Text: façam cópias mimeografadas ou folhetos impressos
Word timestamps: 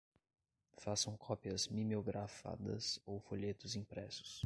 façam 0.73 1.15
cópias 1.15 1.67
mimeografadas 1.67 2.99
ou 3.05 3.19
folhetos 3.19 3.75
impressos 3.75 4.39